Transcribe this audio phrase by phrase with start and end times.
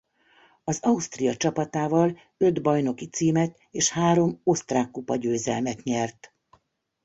[0.63, 6.33] Az Austria csapatával öt bajnoki címet és három osztrákkupa-győzelmet nyert.